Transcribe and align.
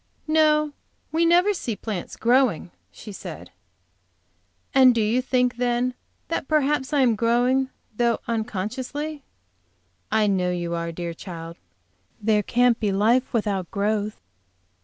"No, 0.27 0.73
we 1.11 1.27
never 1.27 1.53
see 1.53 1.75
plants 1.75 2.15
growing," 2.17 2.71
she 2.91 3.11
said. 3.11 3.51
"And 4.73 4.95
do 4.95 4.99
you 4.99 5.17
really 5.17 5.21
think 5.21 5.57
then, 5.57 5.93
that 6.27 6.47
perhaps 6.47 6.91
I 6.91 7.01
am 7.01 7.15
growing, 7.15 7.69
though 7.95 8.17
unconsciously?" 8.27 9.21
"I 10.11 10.25
know 10.25 10.49
you 10.49 10.73
are, 10.73 10.91
dear 10.91 11.13
child. 11.13 11.55
There 12.19 12.41
can't 12.41 12.79
be 12.79 12.91
life 12.91 13.31
without 13.31 13.69
growth." 13.69 14.19